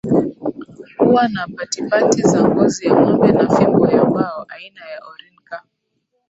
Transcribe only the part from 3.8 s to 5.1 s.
ya mbao aina ya